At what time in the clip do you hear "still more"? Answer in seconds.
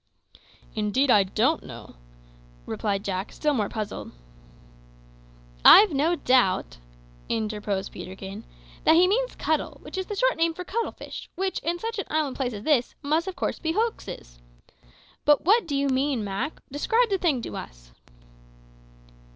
3.31-3.69